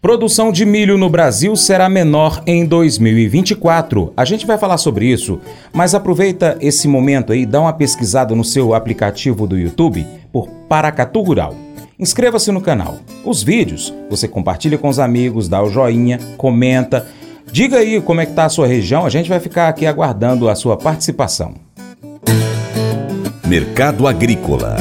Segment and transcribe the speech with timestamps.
[0.00, 4.12] Produção de milho no Brasil será menor em 2024.
[4.16, 5.40] A gente vai falar sobre isso,
[5.72, 11.20] mas aproveita esse momento aí, dá uma pesquisada no seu aplicativo do YouTube por Paracatu
[11.20, 11.52] Rural.
[11.98, 12.98] Inscreva-se no canal.
[13.24, 17.04] Os vídeos você compartilha com os amigos, dá o joinha, comenta.
[17.50, 20.48] Diga aí como é que tá a sua região, a gente vai ficar aqui aguardando
[20.48, 21.54] a sua participação.
[23.44, 24.76] Mercado Agrícola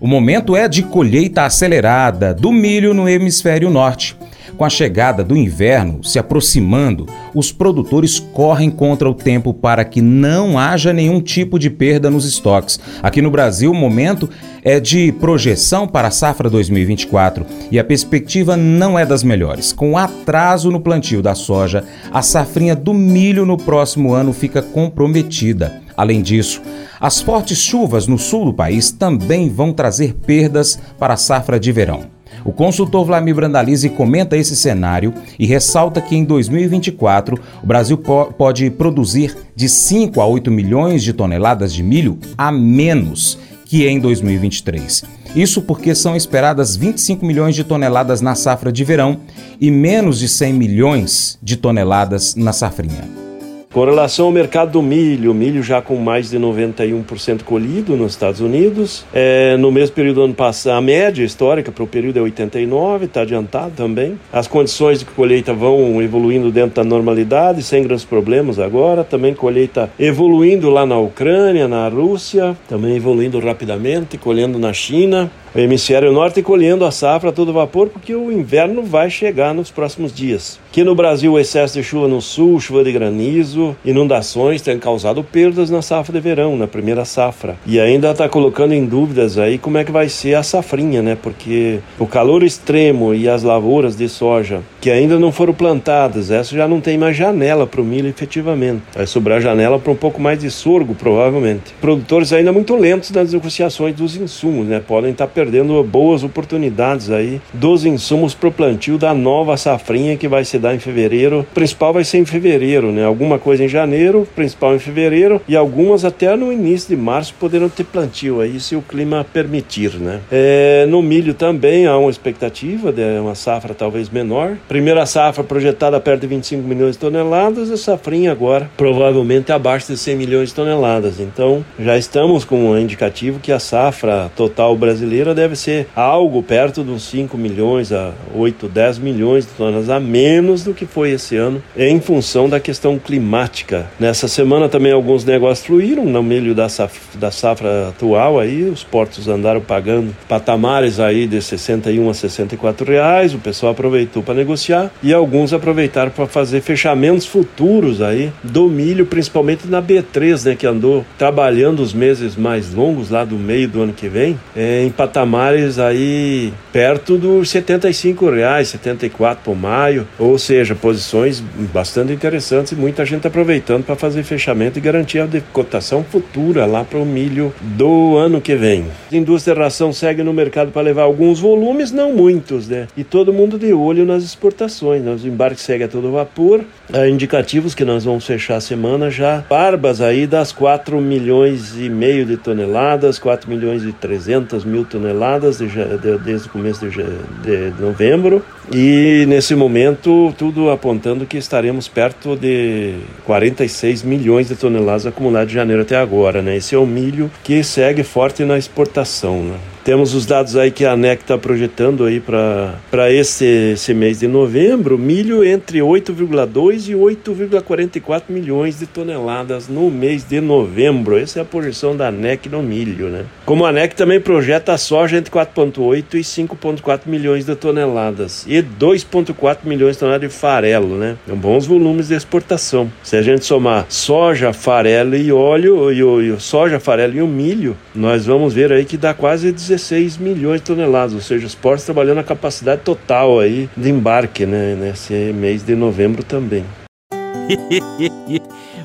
[0.00, 4.16] O momento é de colheita acelerada do milho no hemisfério norte.
[4.56, 10.00] Com a chegada do inverno se aproximando, os produtores correm contra o tempo para que
[10.00, 12.78] não haja nenhum tipo de perda nos estoques.
[13.02, 14.30] Aqui no Brasil, o momento
[14.62, 19.72] é de projeção para a safra 2024 e a perspectiva não é das melhores.
[19.72, 25.80] Com atraso no plantio da soja, a safrinha do milho no próximo ano fica comprometida.
[25.96, 26.62] Além disso,
[27.00, 31.70] as fortes chuvas no sul do país também vão trazer perdas para a safra de
[31.70, 32.18] verão.
[32.44, 38.26] O consultor Vlamir Brandalize comenta esse cenário e ressalta que em 2024 o Brasil po
[38.26, 44.00] pode produzir de 5 a 8 milhões de toneladas de milho a menos que em
[44.00, 45.04] 2023.
[45.36, 49.20] Isso porque são esperadas 25 milhões de toneladas na safra de verão
[49.60, 53.27] e menos de 100 milhões de toneladas na safrinha.
[53.72, 58.40] Com relação ao mercado do milho, milho já com mais de 91% colhido nos Estados
[58.40, 59.04] Unidos.
[59.12, 63.04] É, no mesmo período do ano passado, a média histórica para o período é 89,
[63.04, 64.18] está adiantado também.
[64.32, 69.04] As condições de colheita vão evoluindo dentro da normalidade, sem grandes problemas agora.
[69.04, 75.58] Também colheita evoluindo lá na Ucrânia, na Rússia, também evoluindo rapidamente, colhendo na China o
[75.58, 80.12] hemisfério norte colhendo a safra a todo vapor, porque o inverno vai chegar nos próximos
[80.12, 80.58] dias.
[80.70, 85.24] Aqui no Brasil, o excesso de chuva no sul, chuva de granizo, inundações têm causado
[85.24, 87.56] perdas na safra de verão, na primeira safra.
[87.66, 91.16] E ainda está colocando em dúvidas aí como é que vai ser a safrinha, né?
[91.20, 96.54] Porque o calor extremo e as lavouras de soja que ainda não foram plantadas, essa
[96.54, 98.82] já não tem mais janela para o milho efetivamente.
[98.94, 101.74] Vai sobrar janela para um pouco mais de sorgo, provavelmente.
[101.80, 104.80] Produtores ainda muito lentos nas negociações dos insumos, né?
[104.80, 110.16] Podem estar tá perdendo boas oportunidades aí dos insumos para o plantio da nova safrinha
[110.16, 111.40] que vai se dar em fevereiro.
[111.40, 113.04] O principal vai ser em fevereiro, né?
[113.04, 117.68] Alguma coisa em janeiro, principal em fevereiro e algumas até no início de março poderão
[117.68, 120.18] ter plantio aí se o clima permitir, né?
[120.28, 124.56] É, no milho também há uma expectativa de uma safra talvez menor.
[124.66, 129.96] Primeira safra projetada perto de 25 milhões de toneladas, a safrinha agora provavelmente abaixo de
[129.96, 131.20] 100 milhões de toneladas.
[131.20, 136.42] Então já estamos com um indicativo que a safra total brasileira brasileira deve ser algo
[136.42, 140.86] perto de uns 5 milhões a 8, 10 milhões de toneladas a menos do que
[140.86, 143.86] foi esse ano, em função da questão climática.
[143.98, 148.84] Nessa semana também alguns negócios fluíram no meio da safra, da safra atual aí, os
[148.84, 154.90] portos andaram pagando patamares aí de 61 a 64 reais, o pessoal aproveitou para negociar
[155.02, 160.66] e alguns aproveitaram para fazer fechamentos futuros aí do milho, principalmente na B3, né, que
[160.66, 164.90] andou trabalhando os meses mais longos lá do meio do ano que vem, é, em
[164.90, 171.42] patamares patamares aí perto dos 75 reais, 74 por maio, ou seja, posições
[171.72, 176.84] bastante interessantes e muita gente aproveitando para fazer fechamento e garantir a cotação futura lá
[176.84, 178.84] para o milho do ano que vem.
[179.10, 182.86] A indústria de ração segue no mercado para levar alguns volumes, não muitos, né?
[182.96, 185.10] E todo mundo de olho nas exportações, né?
[185.10, 186.60] Os embarques seguem a todo vapor,
[186.92, 191.88] há indicativos que nós vamos fechar a semana já, barbas aí das 4 milhões e
[191.88, 196.86] meio de toneladas, 4 milhões e 300 mil toneladas toneladas de, de, desde o começo
[196.88, 197.02] de,
[197.42, 205.06] de novembro e nesse momento tudo apontando que estaremos perto de 46 milhões de toneladas
[205.06, 206.56] acumuladas de janeiro até agora, né?
[206.56, 209.56] Esse é o milho que segue forte na exportação, né?
[209.88, 214.28] Temos os dados aí que a ANEC está projetando aí para esse, esse mês de
[214.28, 221.16] novembro, milho entre 8,2 e 8,44 milhões de toneladas no mês de novembro.
[221.16, 223.24] Essa é a projeção da ANEC no milho, né?
[223.46, 228.62] Como a ANEC também projeta a soja entre 4,8 e 5,4 milhões de toneladas e
[228.62, 231.16] 2,4 milhões de toneladas de farelo, né?
[231.26, 232.92] Bons volumes de exportação.
[233.02, 237.74] Se a gente somar soja, farelo e óleo, e o soja, farelo e o milho,
[237.94, 241.54] nós vamos ver aí que dá quase 16 16 milhões de toneladas, ou seja, os
[241.54, 246.64] portos trabalhando a capacidade total aí de embarque, né, nesse mês de novembro também.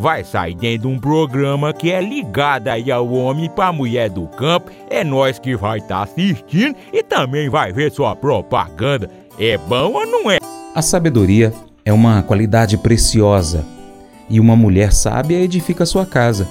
[0.00, 4.26] vai sair dentro de um programa que é ligado aí ao homem para mulher do
[4.26, 4.70] campo.
[4.88, 9.10] É nós que vai estar tá assistindo e também vai ver sua propaganda.
[9.38, 10.38] É bom ou não é?
[10.74, 11.52] A sabedoria
[11.84, 13.64] é uma qualidade preciosa
[14.28, 16.48] e uma mulher sábia edifica sua casa.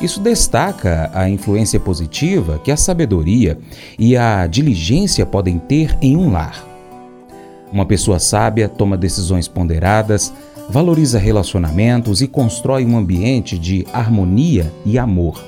[0.00, 3.58] Isso destaca a influência positiva que a sabedoria
[3.98, 6.64] e a diligência podem ter em um lar.
[7.70, 10.32] Uma pessoa sábia toma decisões ponderadas,
[10.70, 15.42] valoriza relacionamentos e constrói um ambiente de harmonia e amor.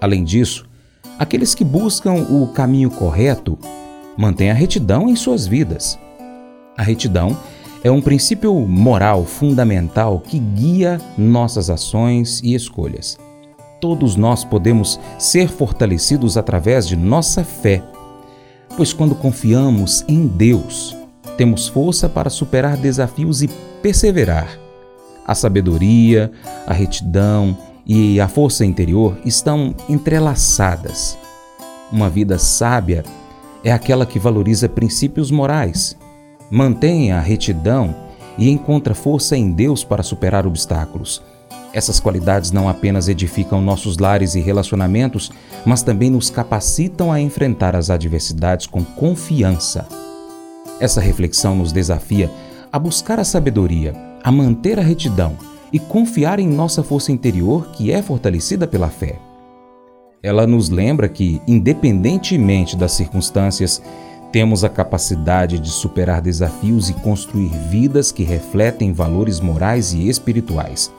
[0.00, 0.66] Além disso,
[1.18, 3.58] aqueles que buscam o caminho correto
[4.16, 5.98] mantêm a retidão em suas vidas.
[6.76, 7.36] A retidão
[7.82, 13.18] é um princípio moral fundamental que guia nossas ações e escolhas
[13.80, 17.82] todos nós podemos ser fortalecidos através de nossa fé,
[18.76, 20.94] pois quando confiamos em Deus,
[21.36, 23.48] temos força para superar desafios e
[23.82, 24.58] perseverar.
[25.26, 26.30] A sabedoria,
[26.66, 27.56] a retidão
[27.86, 31.18] e a força interior estão entrelaçadas.
[31.92, 33.04] Uma vida sábia
[33.64, 35.96] é aquela que valoriza princípios morais,
[36.50, 37.94] mantém a retidão
[38.38, 41.22] e encontra força em Deus para superar obstáculos
[41.72, 45.30] essas qualidades não apenas edificam nossos lares e relacionamentos,
[45.64, 49.86] mas também nos capacitam a enfrentar as adversidades com confiança.
[50.80, 52.30] Essa reflexão nos desafia
[52.72, 55.36] a buscar a sabedoria, a manter a retidão
[55.72, 59.18] e confiar em nossa força interior que é fortalecida pela fé.
[60.22, 63.82] Ela nos lembra que, independentemente das circunstâncias,
[64.30, 70.92] temos a capacidade de superar desafios e construir vidas que refletem valores morais e espirituais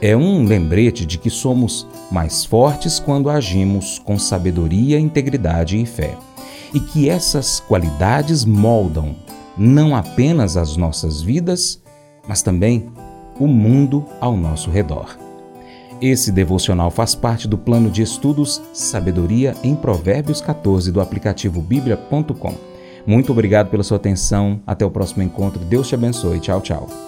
[0.00, 6.16] é um lembrete de que somos mais fortes quando agimos com sabedoria, integridade e fé,
[6.72, 9.16] e que essas qualidades moldam
[9.58, 11.82] não apenas as nossas vidas,
[12.26, 12.88] mas também
[13.38, 15.16] o mundo ao nosso redor.
[16.00, 22.54] Esse devocional faz parte do plano de estudos Sabedoria em Provérbios 14 do aplicativo bíblia.com.
[23.04, 24.60] Muito obrigado pela sua atenção.
[24.66, 25.64] Até o próximo encontro.
[25.64, 26.38] Deus te abençoe.
[26.38, 27.07] Tchau, tchau.